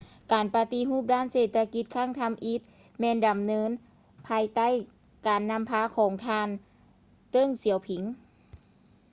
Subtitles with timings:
[0.33, 2.61] ການປະຕິຮູບດ້ານເສດຖະກິດຄັ້ງທຳອິດ
[2.99, 3.69] ແມ່ນດຳເນີນ
[4.27, 4.67] ພາຍໃຕ້
[5.27, 6.49] ການນຳພາຂອງທ່ານ
[7.31, 8.03] ເຕີ້ງ ສຽວຜິງ